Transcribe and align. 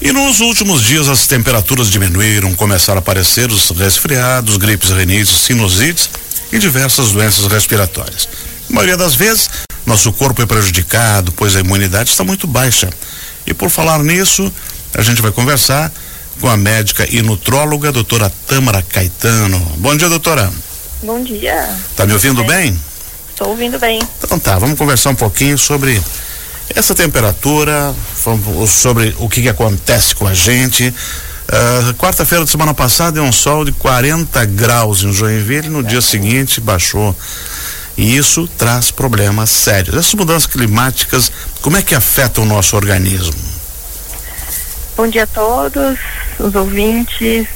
E 0.00 0.12
nos 0.12 0.40
últimos 0.40 0.82
dias 0.82 1.08
as 1.08 1.26
temperaturas 1.26 1.90
diminuíram, 1.90 2.54
começaram 2.54 2.98
a 2.98 3.00
aparecer 3.00 3.50
os 3.50 3.70
resfriados, 3.70 4.56
gripes, 4.56 4.90
rinites, 4.90 5.30
sinusites 5.30 6.10
e 6.52 6.58
diversas 6.58 7.12
doenças 7.12 7.46
respiratórias. 7.46 8.28
A 8.68 8.72
maioria 8.72 8.96
das 8.96 9.14
vezes, 9.14 9.48
nosso 9.86 10.12
corpo 10.12 10.42
é 10.42 10.46
prejudicado, 10.46 11.32
pois 11.32 11.56
a 11.56 11.60
imunidade 11.60 12.10
está 12.10 12.24
muito 12.24 12.46
baixa. 12.46 12.90
E 13.46 13.54
por 13.54 13.70
falar 13.70 14.02
nisso, 14.02 14.52
a 14.94 15.02
gente 15.02 15.22
vai 15.22 15.32
conversar 15.32 15.92
com 16.40 16.48
a 16.48 16.56
médica 16.56 17.06
e 17.08 17.22
nutróloga, 17.22 17.92
doutora 17.92 18.30
Tâmara 18.46 18.82
Caetano. 18.82 19.58
Bom 19.78 19.96
dia, 19.96 20.08
doutora. 20.08 20.52
Bom 21.02 21.22
dia. 21.22 21.68
Tá 21.96 22.06
me 22.06 22.12
ouvindo 22.12 22.42
bem? 22.44 22.78
Estou 23.30 23.48
ouvindo 23.48 23.78
bem. 23.78 24.00
Então 24.22 24.38
tá, 24.38 24.58
vamos 24.58 24.78
conversar 24.78 25.10
um 25.10 25.14
pouquinho 25.14 25.58
sobre 25.58 26.00
essa 26.74 26.94
temperatura, 26.94 27.94
sobre 28.66 29.14
o 29.18 29.28
que, 29.28 29.42
que 29.42 29.48
acontece 29.48 30.14
com 30.14 30.26
a 30.26 30.34
gente. 30.34 30.88
Uh, 30.88 31.94
Quarta-feira 31.94 32.44
de 32.44 32.50
semana 32.50 32.72
passada 32.72 33.12
deu 33.12 33.22
um 33.22 33.32
sol 33.32 33.64
de 33.64 33.72
40 33.72 34.44
graus 34.46 35.02
em 35.02 35.12
Joinville, 35.12 35.68
no 35.68 35.82
dia 35.82 36.00
seguinte 36.00 36.60
baixou. 36.60 37.14
E 37.96 38.16
isso 38.16 38.48
traz 38.58 38.90
problemas 38.90 39.50
sérios. 39.50 39.96
Essas 39.96 40.14
mudanças 40.14 40.46
climáticas, 40.46 41.30
como 41.60 41.76
é 41.76 41.82
que 41.82 41.94
afetam 41.94 42.44
o 42.44 42.46
nosso 42.46 42.74
organismo? 42.74 43.34
Bom 44.96 45.06
dia 45.06 45.24
a 45.24 45.26
todos, 45.26 45.98
os 46.38 46.54
ouvintes. 46.54 47.46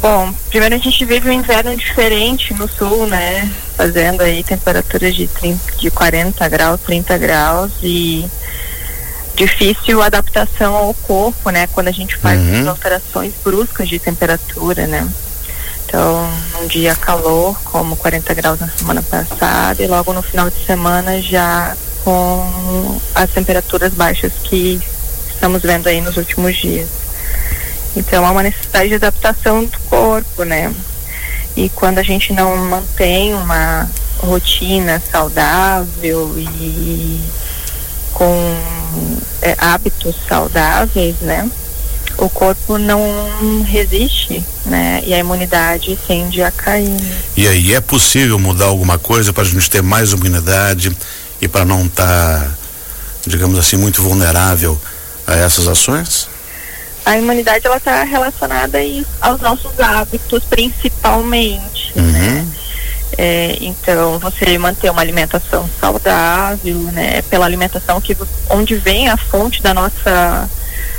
Bom, 0.00 0.34
primeiro 0.50 0.74
a 0.74 0.78
gente 0.78 1.04
vive 1.04 1.28
um 1.30 1.32
inverno 1.32 1.74
diferente 1.76 2.52
no 2.54 2.68
sul, 2.68 3.06
né? 3.06 3.50
Fazendo 3.76 4.22
aí 4.22 4.44
temperaturas 4.44 5.14
de, 5.14 5.26
30, 5.26 5.76
de 5.76 5.90
40 5.90 6.48
graus, 6.48 6.80
30 6.82 7.18
graus 7.18 7.72
e 7.82 8.24
difícil 9.34 10.00
adaptação 10.00 10.74
ao 10.74 10.94
corpo, 10.94 11.50
né? 11.50 11.66
Quando 11.66 11.88
a 11.88 11.92
gente 11.92 12.16
faz 12.16 12.40
uhum. 12.40 12.68
alterações 12.68 13.32
bruscas 13.42 13.88
de 13.88 13.98
temperatura, 13.98 14.86
né? 14.86 15.08
Então, 15.86 16.28
um 16.62 16.66
dia 16.66 16.94
calor, 16.94 17.56
como 17.64 17.96
40 17.96 18.32
graus 18.34 18.60
na 18.60 18.68
semana 18.68 19.02
passada, 19.02 19.82
e 19.82 19.86
logo 19.86 20.12
no 20.12 20.22
final 20.22 20.48
de 20.48 20.64
semana 20.64 21.20
já 21.20 21.76
com 22.04 23.00
as 23.14 23.30
temperaturas 23.30 23.92
baixas 23.94 24.32
que 24.44 24.80
estamos 25.28 25.62
vendo 25.62 25.88
aí 25.88 26.00
nos 26.00 26.16
últimos 26.16 26.56
dias. 26.56 26.88
Então 27.96 28.26
há 28.26 28.30
uma 28.30 28.42
necessidade 28.42 28.88
de 28.88 28.94
adaptação 28.96 29.64
do 29.64 29.78
corpo, 29.80 30.44
né? 30.44 30.72
E 31.56 31.68
quando 31.68 31.98
a 31.98 32.02
gente 32.02 32.32
não 32.32 32.56
mantém 32.56 33.34
uma 33.34 33.88
rotina 34.18 35.02
saudável 35.10 36.34
e 36.38 37.20
com 38.12 38.56
é, 39.42 39.54
hábitos 39.58 40.16
saudáveis, 40.28 41.16
né? 41.20 41.48
O 42.16 42.28
corpo 42.28 42.78
não 42.78 43.64
resiste, 43.64 44.44
né? 44.64 45.02
E 45.04 45.12
a 45.12 45.18
imunidade 45.18 45.98
tende 46.06 46.42
a 46.42 46.50
cair. 46.50 46.96
E 47.36 47.46
aí 47.46 47.74
é 47.74 47.80
possível 47.80 48.38
mudar 48.38 48.66
alguma 48.66 48.98
coisa 48.98 49.32
para 49.32 49.42
a 49.42 49.46
gente 49.46 49.68
ter 49.68 49.82
mais 49.82 50.12
imunidade 50.12 50.96
e 51.40 51.48
para 51.48 51.64
não 51.64 51.86
estar, 51.86 52.06
tá, 52.06 52.50
digamos 53.26 53.58
assim, 53.58 53.76
muito 53.76 54.00
vulnerável 54.00 54.80
a 55.26 55.34
essas 55.34 55.66
ações? 55.66 56.28
A 57.04 57.18
imunidade 57.18 57.66
ela 57.66 57.76
está 57.76 58.02
relacionada 58.02 58.78
aí 58.78 59.04
aos 59.20 59.40
nossos 59.40 59.78
hábitos 59.78 60.44
principalmente. 60.44 61.92
Né? 61.94 62.02
Uhum. 62.02 62.12
Né? 62.12 62.46
É, 63.16 63.58
então 63.60 64.18
você 64.18 64.58
manter 64.58 64.90
uma 64.90 65.00
alimentação 65.00 65.68
saudável, 65.80 66.76
né? 66.92 67.22
Pela 67.22 67.46
alimentação 67.46 68.00
que 68.00 68.16
onde 68.50 68.74
vem 68.74 69.08
a 69.08 69.16
fonte 69.16 69.62
da 69.62 69.72
nossa 69.72 70.50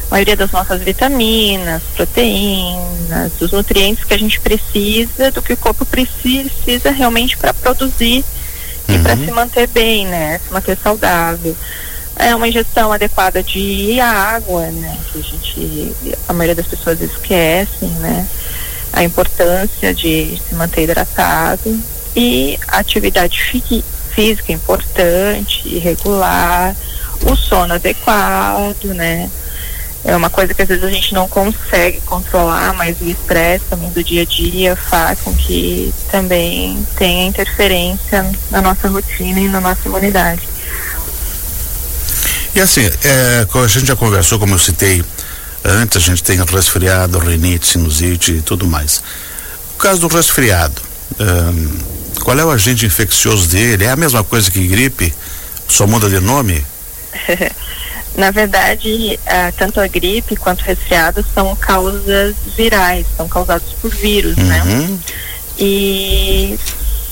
maioria 0.09 0.35
das 0.35 0.51
nossas 0.51 0.81
vitaminas, 0.81 1.81
proteínas, 1.93 3.33
os 3.41 3.51
nutrientes 3.51 4.05
que 4.05 4.13
a 4.13 4.19
gente 4.19 4.39
precisa, 4.39 5.29
do 5.31 5.41
que 5.41 5.53
o 5.53 5.57
corpo 5.57 5.85
precisa 5.85 6.91
realmente 6.91 7.35
para 7.35 7.53
produzir 7.53 8.23
uhum. 8.87 8.95
e 8.95 8.99
para 8.99 9.17
se 9.17 9.31
manter 9.31 9.67
bem, 9.67 10.07
né? 10.07 10.39
Se 10.45 10.53
manter 10.53 10.77
saudável 10.81 11.55
é 12.17 12.33
uma 12.35 12.47
ingestão 12.47 12.91
adequada 12.91 13.43
de 13.43 13.99
água, 13.99 14.67
né? 14.71 14.97
Que 15.11 15.19
a 15.19 15.21
gente, 15.21 15.95
a 16.27 16.33
maioria 16.33 16.55
das 16.55 16.67
pessoas 16.67 17.01
esquecem, 17.01 17.89
né? 17.99 18.27
A 18.93 19.03
importância 19.03 19.93
de 19.93 20.39
se 20.47 20.55
manter 20.55 20.83
hidratado 20.83 21.77
e 22.15 22.57
atividade 22.67 23.39
física 24.13 24.51
importante, 24.53 25.77
regular, 25.79 26.73
o 27.29 27.35
sono 27.35 27.73
adequado, 27.73 28.85
né? 28.85 29.29
É 30.05 30.15
uma 30.15 30.29
coisa 30.29 30.53
que 30.53 30.61
às 30.61 30.67
vezes 30.67 30.83
a 30.83 30.89
gente 30.89 31.13
não 31.15 31.27
consegue 31.27 31.99
controlar, 32.01 32.73
mas 32.73 33.01
o 33.01 33.09
estresse 33.09 33.65
também 33.65 33.89
do 33.89 34.03
dia 34.03 34.21
a 34.21 34.25
dia 34.25 34.75
faz 34.75 35.19
com 35.21 35.33
que 35.33 35.91
também 36.11 36.85
tenha 36.95 37.25
interferência 37.25 38.23
na 38.51 38.61
nossa 38.61 38.87
rotina 38.87 39.39
e 39.39 39.47
na 39.47 39.59
nossa 39.59 39.81
imunidade. 39.87 40.54
E 42.55 42.61
assim, 42.61 42.89
é, 43.03 43.45
a 43.53 43.67
gente 43.67 43.85
já 43.85 43.95
conversou, 43.97 44.39
como 44.39 44.55
eu 44.55 44.59
citei 44.59 45.03
antes, 45.63 45.97
a 45.97 45.99
gente 45.99 46.23
tem 46.23 46.41
resfriado, 46.41 47.19
rinite, 47.19 47.67
sinusite 47.67 48.31
e 48.31 48.41
tudo 48.41 48.65
mais. 48.65 49.03
O 49.73 49.77
caso 49.77 49.99
do 49.99 50.07
resfriado, 50.07 50.81
qual 52.23 52.39
é 52.39 52.45
o 52.45 52.49
agente 52.49 52.85
infeccioso 52.85 53.49
dele? 53.49 53.83
É 53.83 53.91
a 53.91 53.95
mesma 53.95 54.23
coisa 54.23 54.49
que 54.49 54.65
gripe? 54.65 55.13
Só 55.67 55.85
muda 55.85 56.09
de 56.09 56.19
nome? 56.19 56.65
Na 58.15 58.31
verdade, 58.31 59.19
uh, 59.25 59.53
tanto 59.57 59.81
a 59.81 59.87
gripe 59.87 60.37
quanto 60.37 60.61
o 60.61 60.63
resfriado 60.63 61.25
são 61.33 61.53
causas 61.57 62.33
virais, 62.55 63.05
são 63.17 63.27
causados 63.27 63.73
por 63.81 63.93
vírus, 63.93 64.37
né? 64.37 64.63
uhum. 64.63 64.87
né? 64.87 64.99
E 65.59 66.59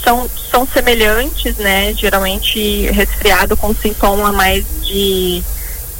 são, 0.03 0.29
são 0.51 0.67
semelhantes, 0.67 1.55
né? 1.57 1.93
Geralmente 1.93 2.87
resfriado 2.91 3.55
com 3.55 3.73
sintoma 3.73 4.31
mais 4.31 4.65
de 4.83 5.43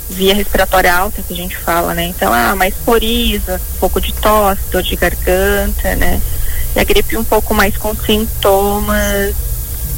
via 0.10 0.36
respiratória 0.36 0.94
alta 0.94 1.24
que 1.24 1.34
a 1.34 1.38
gente 1.38 1.58
fala, 1.58 1.94
né? 1.94 2.06
Então, 2.06 2.32
ah, 2.34 2.56
mais 2.56 2.74
coriza, 2.86 3.60
um 3.76 3.80
pouco 3.80 4.02
de 4.02 4.14
tosse, 4.14 4.62
dor 4.72 4.84
de 4.84 4.96
garganta, 4.96 5.96
né? 5.96 6.22
E 6.76 6.80
a 6.80 6.84
gripe 6.84 7.18
um 7.18 7.24
pouco 7.24 7.54
mais 7.54 7.78
com 7.78 7.96
sintomas 7.96 9.36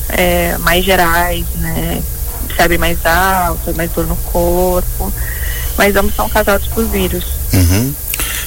é, 0.09 0.57
mais 0.59 0.85
gerais, 0.85 1.45
né? 1.55 2.01
Febre 2.55 2.77
mais 2.77 3.05
alta, 3.05 3.73
mais 3.73 3.91
dor 3.91 4.07
no 4.07 4.15
corpo. 4.17 5.11
Mas 5.77 5.95
ambos 5.95 6.15
são 6.15 6.29
causados 6.29 6.67
por 6.67 6.85
vírus. 6.85 7.25
Uhum. 7.53 7.93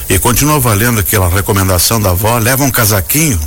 E 0.09 0.17
continua 0.17 0.59
valendo 0.59 0.99
aquela 0.99 1.29
recomendação 1.29 2.01
da 2.01 2.11
avó, 2.11 2.37
leva 2.39 2.63
um 2.63 2.71
casaquinho? 2.71 3.39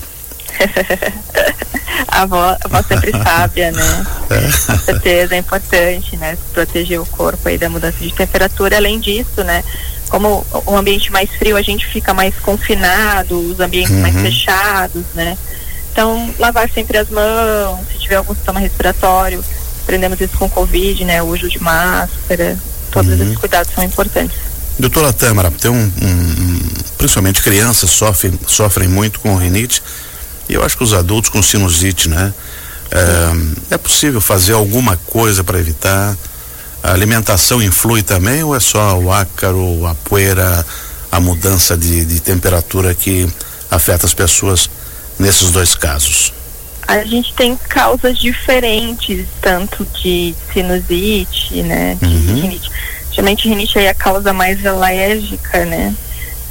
a 2.12 2.23
avó, 2.23 2.50
a 2.50 2.59
avó 2.62 2.83
sempre 2.87 3.11
sábia, 3.25 3.73
né? 3.73 4.06
É. 4.31 4.41
Com 4.67 4.78
certeza 4.78 5.34
é 5.34 5.39
importante, 5.39 6.17
né? 6.19 6.37
Proteger 6.53 7.00
o 7.00 7.06
corpo 7.06 7.49
aí 7.49 7.56
da 7.56 7.71
mudança 7.71 7.99
de 7.99 8.12
temperatura. 8.12 8.77
Além 8.77 9.00
disso, 9.00 9.43
né? 9.43 9.65
Como 10.11 10.47
o 10.67 10.77
ambiente 10.77 11.11
mais 11.11 11.31
frio, 11.31 11.56
a 11.56 11.62
gente 11.62 11.87
fica 11.87 12.12
mais 12.12 12.34
confinado, 12.37 13.39
os 13.39 13.59
ambientes 13.59 13.93
uhum. 13.93 14.03
mais 14.03 14.15
fechados, 14.15 15.05
né? 15.15 15.39
Então, 15.91 16.34
lavar 16.39 16.69
sempre 16.71 16.99
as 16.99 17.09
mãos, 17.09 17.81
se 17.91 17.99
tiver 17.99 18.17
algum 18.17 18.34
sintoma 18.34 18.61
respiratório, 18.61 19.43
aprendemos 19.83 20.21
isso 20.21 20.37
com 20.37 20.49
Covid, 20.50 21.05
né? 21.06 21.23
O 21.23 21.29
uso 21.29 21.49
de 21.49 21.62
máscara, 21.62 22.59
todos 22.91 23.11
uhum. 23.11 23.23
esses 23.23 23.39
cuidados 23.39 23.73
são 23.75 23.83
importantes. 23.83 24.37
Doutora 24.79 25.12
Tâmara, 25.12 25.50
tem 25.50 25.71
um, 25.71 25.93
um, 26.03 26.61
principalmente 26.99 27.43
crianças 27.43 27.91
sofrem, 27.91 28.39
sofrem 28.47 28.89
muito 28.89 29.21
com 29.21 29.34
rinite 29.37 29.83
e 30.53 30.55
eu 30.55 30.63
acho 30.63 30.77
que 30.77 30.85
os 30.85 30.93
adultos 30.93 31.31
com 31.31 31.43
sinusite, 31.43 32.11
né? 32.11 32.33
É, 32.91 33.75
é 33.75 33.79
possível 33.79 34.21
fazer 34.21 34.53
alguma 34.53 34.99
coisa 34.99 35.43
para 35.43 35.59
evitar? 35.59 36.15
A 36.83 36.93
alimentação 36.93 37.63
influi 37.63 38.03
também 38.03 38.43
ou 38.43 38.55
é 38.55 38.61
só 38.61 38.99
o 38.99 39.11
ácaro, 39.11 39.87
a 39.87 39.95
poeira, 39.95 40.67
a 41.11 41.19
mudança 41.19 41.75
de, 41.75 42.05
de 42.05 42.21
temperatura 42.21 42.94
que 42.94 43.26
afeta 43.71 44.05
as 44.05 44.12
pessoas 44.12 44.69
nesses 45.19 45.50
dois 45.50 45.75
casos? 45.75 46.35
A 46.87 47.03
gente 47.05 47.32
tem 47.32 47.56
causas 47.56 48.19
diferentes, 48.19 49.25
tanto 49.41 49.87
de 50.03 50.35
sinusite, 50.53 51.62
né? 51.62 51.97
De 51.99 52.06
uhum. 52.06 52.43
rinite. 52.43 52.71
Geralmente 53.11 53.49
rinite 53.49 53.79
é 53.79 53.88
a 53.88 53.94
causa 53.94 54.35
mais 54.35 54.67
alérgica, 54.67 55.65
né? 55.65 55.94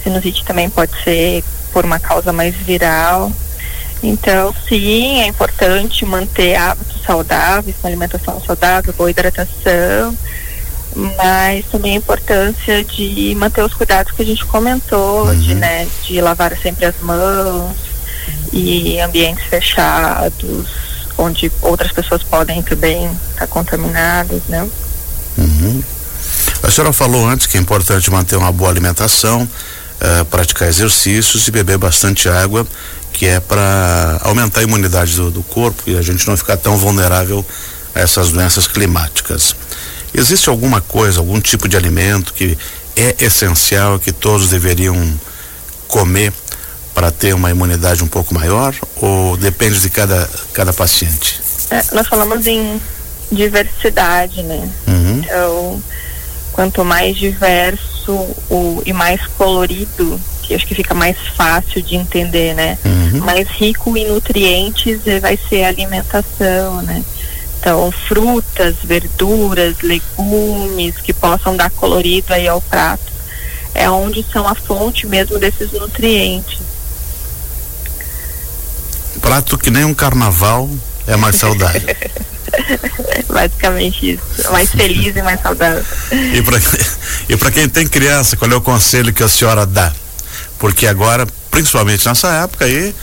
Sinusite 0.03 0.43
também 0.43 0.71
pode 0.71 0.91
ser 1.03 1.43
por 1.71 1.85
uma 1.85 1.99
causa 1.99 2.33
mais 2.33 2.55
viral. 2.55 3.31
Então, 4.03 4.53
sim, 4.67 5.21
é 5.21 5.27
importante 5.27 6.05
manter 6.05 6.55
hábitos 6.55 7.03
saudáveis, 7.03 7.75
uma 7.83 7.89
alimentação 7.89 8.41
saudável, 8.41 8.93
boa 8.97 9.11
hidratação, 9.11 10.17
mas 10.95 11.65
também 11.67 11.93
a 11.93 11.97
importância 11.97 12.83
de 12.83 13.35
manter 13.35 13.63
os 13.63 13.73
cuidados 13.73 14.11
que 14.11 14.21
a 14.21 14.25
gente 14.25 14.43
comentou, 14.45 15.27
uhum. 15.27 15.39
de, 15.39 15.55
né, 15.55 15.87
de 16.03 16.19
lavar 16.19 16.57
sempre 16.57 16.85
as 16.85 16.95
mãos 17.01 17.75
e 18.51 18.99
ambientes 18.99 19.45
fechados, 19.45 20.67
onde 21.17 21.51
outras 21.61 21.91
pessoas 21.91 22.23
podem 22.23 22.61
também 22.61 23.09
estar 23.31 23.47
contaminadas, 23.47 24.41
né? 24.49 24.67
Uhum. 25.37 25.83
A 26.63 26.69
senhora 26.69 26.93
falou 26.93 27.27
antes 27.27 27.47
que 27.47 27.57
é 27.57 27.61
importante 27.61 28.11
manter 28.11 28.35
uma 28.35 28.51
boa 28.51 28.69
alimentação, 28.69 29.43
uh, 29.43 30.25
praticar 30.25 30.67
exercícios 30.67 31.47
e 31.47 31.51
beber 31.51 31.77
bastante 31.77 32.27
água, 32.27 32.67
que 33.13 33.25
é 33.25 33.39
para 33.39 34.19
aumentar 34.23 34.61
a 34.61 34.63
imunidade 34.63 35.15
do, 35.15 35.31
do 35.31 35.43
corpo 35.43 35.83
e 35.87 35.97
a 35.97 36.01
gente 36.01 36.27
não 36.27 36.35
ficar 36.35 36.57
tão 36.57 36.77
vulnerável 36.77 37.45
a 37.93 37.99
essas 37.99 38.31
doenças 38.31 38.67
climáticas. 38.67 39.55
Existe 40.13 40.49
alguma 40.49 40.81
coisa, 40.81 41.19
algum 41.19 41.39
tipo 41.39 41.67
de 41.67 41.77
alimento 41.77 42.33
que 42.33 42.57
é 42.95 43.15
essencial 43.19 43.99
que 43.99 44.11
todos 44.11 44.49
deveriam 44.49 44.95
comer 45.87 46.33
para 46.93 47.11
ter 47.11 47.33
uma 47.33 47.49
imunidade 47.49 48.03
um 48.03 48.07
pouco 48.07 48.33
maior 48.33 48.75
ou 48.97 49.37
depende 49.37 49.79
de 49.79 49.89
cada, 49.89 50.29
cada 50.53 50.73
paciente? 50.73 51.39
É, 51.69 51.83
nós 51.93 52.07
falamos 52.07 52.45
em 52.47 52.81
diversidade, 53.31 54.43
né? 54.43 54.69
Uhum. 54.87 55.21
Então, 55.23 55.83
quanto 56.51 56.83
mais 56.83 57.15
diverso 57.15 58.11
o, 58.49 58.81
e 58.85 58.91
mais 58.91 59.25
colorido, 59.37 60.19
que 60.51 60.55
acho 60.55 60.67
que 60.67 60.75
fica 60.75 60.93
mais 60.93 61.17
fácil 61.35 61.81
de 61.81 61.95
entender, 61.95 62.53
né? 62.53 62.77
Uhum. 62.83 63.19
Mais 63.21 63.47
rico 63.47 63.95
em 63.95 64.07
nutrientes 64.07 64.99
vai 65.21 65.39
ser 65.49 65.63
a 65.63 65.69
alimentação, 65.69 66.81
né? 66.81 67.03
Então, 67.59 67.91
frutas, 67.91 68.75
verduras, 68.83 69.77
legumes 69.81 70.95
que 70.97 71.13
possam 71.13 71.55
dar 71.55 71.69
colorido 71.69 72.33
aí 72.33 72.47
ao 72.47 72.59
prato, 72.59 73.11
é 73.73 73.89
onde 73.89 74.25
são 74.31 74.47
a 74.47 74.55
fonte 74.55 75.07
mesmo 75.07 75.39
desses 75.39 75.71
nutrientes. 75.71 76.59
Prato 79.21 79.57
que 79.57 79.69
nem 79.69 79.85
um 79.85 79.93
carnaval 79.93 80.69
é 81.07 81.15
mais 81.15 81.35
saudável. 81.35 81.81
Basicamente 83.29 84.13
isso. 84.13 84.51
Mais 84.51 84.69
feliz 84.73 85.15
e 85.15 85.21
mais 85.21 85.39
saudável. 85.39 85.85
E 87.29 87.37
para 87.37 87.51
quem 87.51 87.69
tem 87.69 87.87
criança, 87.87 88.35
qual 88.35 88.51
é 88.51 88.55
o 88.55 88.61
conselho 88.61 89.13
que 89.13 89.23
a 89.23 89.29
senhora 89.29 89.65
dá? 89.65 89.93
Porque 90.61 90.85
agora, 90.85 91.25
principalmente 91.49 92.05
nessa 92.07 92.27
época 92.43 92.65
aí, 92.65 92.93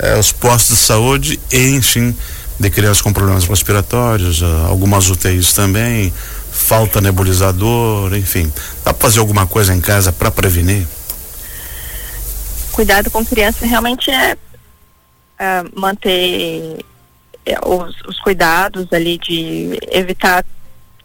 eh, 0.00 0.18
os 0.18 0.32
postos 0.32 0.78
de 0.78 0.84
saúde 0.84 1.40
enchem 1.52 2.14
de 2.58 2.70
crianças 2.70 3.00
com 3.00 3.12
problemas 3.12 3.44
respiratórios, 3.44 4.42
uh, 4.42 4.66
algumas 4.68 5.08
UTIs 5.08 5.52
também, 5.52 6.12
falta 6.50 7.00
nebulizador, 7.00 8.12
enfim. 8.16 8.52
Dá 8.84 8.92
para 8.92 9.00
fazer 9.02 9.20
alguma 9.20 9.46
coisa 9.46 9.72
em 9.72 9.80
casa 9.80 10.12
para 10.12 10.28
prevenir? 10.28 10.88
Cuidado 12.72 13.08
com 13.12 13.24
criança 13.24 13.64
realmente 13.64 14.10
é 14.10 14.34
uh, 14.34 15.80
manter 15.80 16.84
é, 17.46 17.58
os, 17.64 17.94
os 18.08 18.18
cuidados 18.18 18.92
ali 18.92 19.18
de 19.18 19.78
evitar 19.92 20.44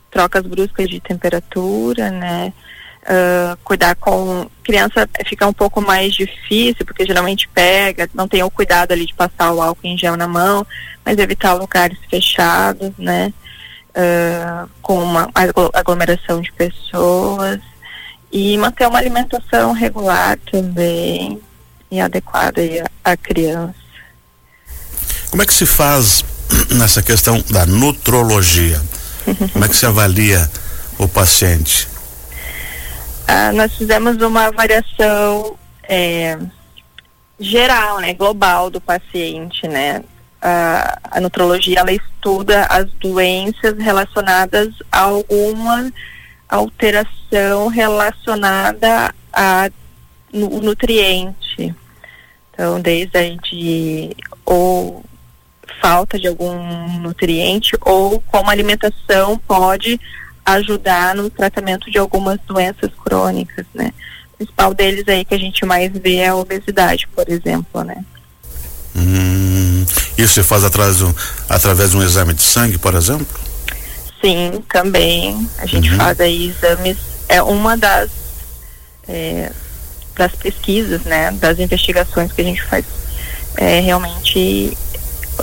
trocas 0.10 0.44
bruscas 0.44 0.90
de 0.90 1.00
temperatura, 1.00 2.10
né? 2.10 2.52
Uh, 3.02 3.58
cuidar 3.64 3.96
com 3.96 4.50
criança 4.62 5.08
fica 5.26 5.48
um 5.48 5.54
pouco 5.54 5.82
mais 5.82 6.14
difícil 6.14 6.86
porque 6.86 7.06
geralmente 7.06 7.48
pega, 7.48 8.10
não 8.14 8.28
tem 8.28 8.44
o 8.44 8.52
cuidado 8.52 8.92
ali 8.92 9.06
de 9.06 9.14
passar 9.14 9.52
o 9.54 9.62
álcool 9.62 9.88
em 9.88 9.98
gel 9.98 10.18
na 10.18 10.28
mão, 10.28 10.68
mas 11.04 11.18
evitar 11.18 11.54
lugares 11.54 11.98
fechados, 12.10 12.92
né? 12.98 13.34
Uh, 13.90 14.70
com 14.82 15.02
uma 15.02 15.30
aglomeração 15.74 16.42
de 16.42 16.52
pessoas 16.52 17.60
e 18.32 18.58
manter 18.58 18.88
uma 18.88 19.00
alimentação 19.00 19.72
regular 19.72 20.38
também 20.52 21.42
e 21.90 22.00
adequada 22.00 22.62
à 23.04 23.18
criança. 23.18 23.74
Como 25.30 25.42
é 25.42 25.46
que 25.46 25.54
se 25.54 25.66
faz 25.66 26.24
nessa 26.72 27.02
questão 27.02 27.44
da 27.50 27.66
nutrologia? 27.66 28.82
Como 29.54 29.66
é 29.66 29.68
que 29.68 29.76
se 29.76 29.86
avalia 29.86 30.50
o 30.98 31.08
paciente? 31.08 31.88
Ah, 33.32 33.52
nós 33.52 33.72
fizemos 33.76 34.20
uma 34.24 34.46
avaliação 34.46 35.56
é, 35.84 36.36
geral, 37.40 38.00
né, 38.00 38.12
global 38.12 38.72
do 38.72 38.82
paciente, 38.82 39.68
né. 39.68 40.04
A 40.42 41.22
nutrologia 41.22 41.82
ela 41.82 41.92
estuda 41.92 42.64
as 42.64 42.92
doenças 42.94 43.78
relacionadas 43.78 44.74
a 44.92 45.02
alguma 45.02 45.94
alteração 46.50 47.68
relacionada 47.68 49.14
a 49.32 49.70
no, 50.34 50.60
nutriente. 50.62 51.76
Então, 52.52 52.82
desde 52.82 53.16
aí 53.16 53.38
de 53.44 54.16
ou 54.44 55.06
falta 55.80 56.18
de 56.18 56.28
algum 56.28 56.98
nutriente 57.00 57.78
ou 57.82 58.20
como 58.22 58.50
a 58.50 58.54
alimentação 58.54 59.38
pode 59.38 60.00
ajudar 60.54 61.16
no 61.16 61.30
tratamento 61.30 61.90
de 61.92 61.98
algumas 61.98 62.40
doenças 62.48 62.92
crônicas, 63.04 63.66
né? 63.74 63.92
O 64.34 64.38
principal 64.38 64.74
deles 64.74 65.04
aí 65.08 65.26
que 65.26 65.34
a 65.34 65.40
gente 65.40 65.66
mais 65.66 65.92
vê 65.92 66.18
é 66.18 66.28
a 66.28 66.36
obesidade, 66.36 67.08
por 67.14 67.28
exemplo, 67.30 67.84
né? 67.84 68.04
Hum, 68.96 69.86
isso 70.18 70.34
se 70.36 70.44
faz 70.44 70.64
através, 70.64 70.98
do, 70.98 71.16
através 71.48 71.92
de 71.92 71.98
um 71.98 72.04
exame 72.04 72.34
de 72.34 72.42
sangue, 72.42 72.78
por 72.78 72.96
exemplo? 72.96 73.40
Sim, 74.22 74.64
também. 74.72 75.48
A 75.60 75.66
gente 75.66 75.90
uhum. 75.92 75.98
faz 75.98 76.20
aí 76.20 76.50
exames, 76.50 76.98
é 77.28 77.42
uma 77.42 77.78
das 77.78 78.10
é, 79.08 79.52
das 80.16 80.34
pesquisas, 80.34 81.02
né? 81.04 81.32
Das 81.32 81.60
investigações 81.60 82.32
que 82.32 82.42
a 82.42 82.44
gente 82.44 82.62
faz 82.64 82.86
é, 83.58 83.80
realmente 83.80 84.78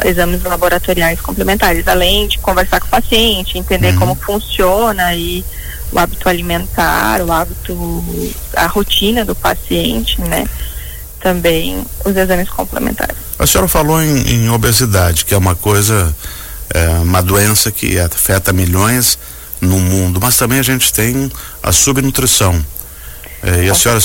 exames 0.05 0.43
laboratoriais 0.43 1.21
complementares, 1.21 1.87
além 1.87 2.29
de 2.29 2.39
conversar 2.39 2.81
com 2.81 2.87
o 2.87 2.91
paciente, 2.91 3.59
entender 3.59 3.93
uhum. 3.93 3.99
como 3.99 4.15
funciona 4.15 5.15
e 5.15 5.45
o 5.93 5.99
hábito 5.99 6.29
alimentar, 6.29 7.21
o 7.23 7.33
hábito, 7.33 8.05
a 8.57 8.67
rotina 8.67 9.25
do 9.25 9.35
paciente, 9.35 10.21
né? 10.21 10.47
Também 11.21 11.85
os 12.05 12.17
exames 12.17 12.49
complementares. 12.49 13.17
A 13.39 13.47
senhora 13.47 13.69
falou 13.69 14.03
em, 14.03 14.29
em 14.29 14.51
obesidade, 14.51 15.25
que 15.25 15.35
é 15.35 15.39
uma 15.39 15.55
coisa, 15.55 16.15
é, 16.73 16.89
uma 16.99 17.23
doença 17.23 17.71
que 17.71 17.99
afeta 17.99 18.53
milhões 18.53 19.19
no 19.61 19.79
mundo, 19.79 20.21
mas 20.21 20.37
também 20.37 20.59
a 20.59 20.63
gente 20.63 20.93
tem 20.93 21.31
a 21.63 21.73
subnutrição. 21.73 22.65
É, 23.43 23.65
e 23.65 23.71
a 23.71 23.75
senhora, 23.75 24.01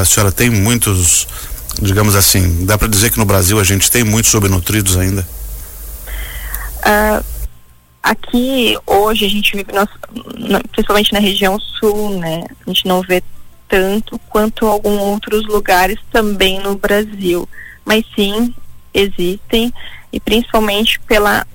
a 0.00 0.04
senhora 0.04 0.32
tem 0.32 0.50
muitos 0.50 1.26
digamos 1.80 2.14
assim, 2.14 2.64
dá 2.64 2.76
para 2.76 2.88
dizer 2.88 3.10
que 3.10 3.18
no 3.18 3.24
Brasil 3.24 3.58
a 3.58 3.64
gente 3.64 3.90
tem 3.90 4.04
muitos 4.04 4.30
subnutridos 4.30 4.96
ainda? 4.96 5.26
Uh, 6.78 7.24
aqui 8.02 8.76
hoje 8.86 9.24
a 9.24 9.28
gente 9.28 9.56
vive, 9.56 9.72
nós, 9.72 9.88
principalmente 10.70 11.12
na 11.12 11.20
região 11.20 11.58
sul, 11.58 12.18
né? 12.18 12.44
A 12.66 12.70
gente 12.70 12.86
não 12.86 13.00
vê 13.02 13.22
tanto 13.68 14.18
quanto 14.28 14.66
alguns 14.66 15.00
outros 15.00 15.46
lugares 15.46 15.98
também 16.10 16.60
no 16.60 16.76
Brasil, 16.76 17.48
mas 17.84 18.04
sim 18.14 18.54
existem 18.92 19.72
e 20.12 20.20
principalmente 20.20 21.00
pela 21.00 21.46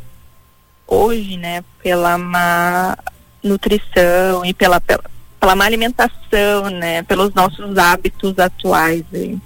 hoje, 0.87 1.37
né? 1.37 1.63
Pela 1.83 2.17
má 2.17 2.97
nutrição 3.43 4.43
e 4.45 4.53
pela, 4.53 4.81
pela, 4.81 5.03
pela 5.39 5.55
má 5.55 5.65
alimentação, 5.65 6.69
né? 6.71 7.03
Pelos 7.03 7.33
nossos 7.33 7.77
hábitos 7.77 8.39
atuais. 8.39 9.03
Aí. 9.13 9.37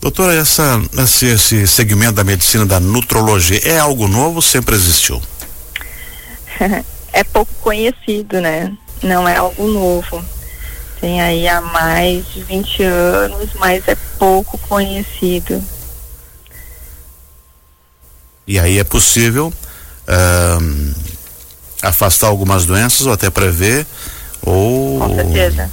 Doutora, 0.00 0.34
essa, 0.34 0.80
esse, 0.98 1.26
esse 1.26 1.66
segmento 1.66 2.12
da 2.12 2.24
medicina 2.24 2.64
da 2.64 2.78
nutrologia 2.78 3.60
é 3.64 3.78
algo 3.78 4.06
novo 4.06 4.36
ou 4.36 4.42
sempre 4.42 4.74
existiu? 4.74 5.20
é 7.12 7.24
pouco 7.24 7.52
conhecido, 7.60 8.40
né? 8.40 8.72
Não 9.02 9.28
é 9.28 9.36
algo 9.36 9.66
novo. 9.66 10.24
Tem 11.00 11.20
aí 11.20 11.48
há 11.48 11.60
mais 11.60 12.26
de 12.32 12.42
20 12.42 12.82
anos, 12.82 13.50
mas 13.54 13.86
é 13.88 13.96
pouco 14.18 14.56
conhecido. 14.58 15.62
E 18.46 18.58
aí 18.58 18.78
é 18.78 18.84
possível 18.84 19.52
uh, 20.08 20.94
afastar 21.82 22.28
algumas 22.28 22.64
doenças 22.64 23.06
ou 23.06 23.12
até 23.12 23.28
prever 23.28 23.86
ou. 24.42 25.00
Com 25.00 25.14
certeza. 25.14 25.72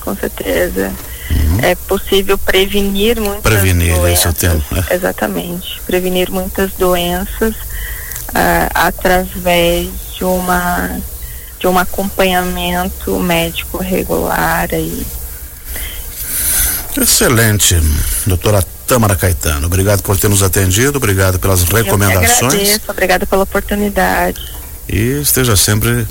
Com 0.00 0.16
certeza. 0.16 0.92
É 1.62 1.74
possível 1.74 2.38
prevenir 2.38 3.20
muitas 3.20 3.42
prevenir, 3.42 3.94
doenças. 3.94 4.34
Prevenir, 4.34 4.62
esse 4.62 4.76
é 4.76 4.84
o. 4.84 4.92
É. 4.92 4.94
Exatamente. 4.94 5.80
Prevenir 5.86 6.30
muitas 6.30 6.72
doenças 6.72 7.54
uh, 7.54 8.70
através 8.74 9.88
de 10.16 10.24
uma 10.24 11.00
de 11.58 11.66
um 11.66 11.76
acompanhamento 11.76 13.18
médico 13.18 13.78
regular 13.78 14.68
aí. 14.72 15.04
Excelente, 16.96 17.80
doutora 18.26 18.62
Tamara 18.86 19.16
Caetano. 19.16 19.66
Obrigado 19.66 20.02
por 20.02 20.16
ter 20.16 20.28
nos 20.28 20.42
atendido, 20.42 20.98
obrigado 20.98 21.38
pelas 21.38 21.62
recomendações. 21.64 22.40
Eu 22.40 22.46
agradeço, 22.48 22.80
obrigado 22.88 23.26
pela 23.26 23.42
oportunidade. 23.42 24.40
E 24.88 25.20
esteja 25.20 25.56
sempre 25.56 26.06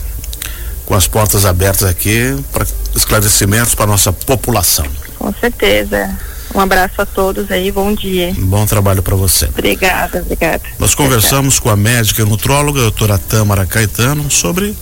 com 0.86 0.94
as 0.94 1.08
portas 1.08 1.46
abertas 1.46 1.90
aqui 1.90 2.38
para 2.52 2.66
esclarecimentos 2.96 3.74
para 3.74 3.88
nossa 3.88 4.14
população. 4.14 4.86
Com 5.28 5.34
certeza. 5.42 6.18
Um 6.56 6.60
abraço 6.62 7.02
a 7.02 7.06
todos 7.06 7.52
aí, 7.52 7.70
bom 7.70 7.94
dia. 7.94 8.34
Bom 8.38 8.66
trabalho 8.66 9.04
para 9.04 9.14
você. 9.14 9.44
Obrigada, 9.48 10.22
obrigada. 10.22 10.64
Nós 10.80 10.96
conversamos 10.96 11.60
com 11.60 11.70
a 11.70 11.76
médica 11.76 12.22
e 12.22 12.26
nutróloga, 12.26 12.80
a 12.80 12.84
doutora 12.84 13.18
Tâmara 13.18 13.66
Caetano, 13.66 14.32
sobre 14.32 14.74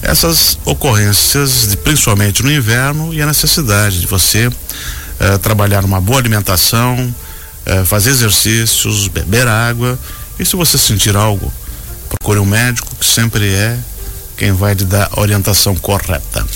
essas 0.00 0.58
ocorrências, 0.64 1.74
principalmente 1.84 2.42
no 2.42 2.50
inverno, 2.50 3.12
e 3.12 3.20
a 3.20 3.26
necessidade 3.26 4.00
de 4.00 4.06
você 4.06 4.50
eh, 5.20 5.36
trabalhar 5.36 5.84
uma 5.84 6.00
boa 6.00 6.18
alimentação, 6.18 7.14
eh, 7.66 7.84
fazer 7.84 8.12
exercícios, 8.12 9.08
beber 9.08 9.46
água. 9.46 9.98
E 10.38 10.46
se 10.46 10.56
você 10.56 10.78
sentir 10.78 11.14
algo, 11.14 11.52
procure 12.08 12.38
um 12.38 12.46
médico 12.46 12.96
que 12.96 13.04
sempre 13.04 13.52
é 13.52 13.76
quem 14.38 14.52
vai 14.52 14.72
lhe 14.72 14.86
dar 14.86 15.10
a 15.12 15.20
orientação 15.20 15.76
correta. 15.76 16.46